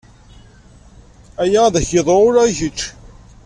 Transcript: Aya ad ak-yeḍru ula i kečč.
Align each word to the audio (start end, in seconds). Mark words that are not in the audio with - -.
Aya 1.43 1.59
ad 1.65 1.75
ak-yeḍru 1.79 2.17
ula 2.27 2.43
i 2.49 2.53
kečč. 2.59 2.79